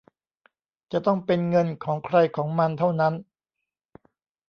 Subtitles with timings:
[0.91, 3.13] จะต้องเป็นเงินของใครของมันเท่านั้น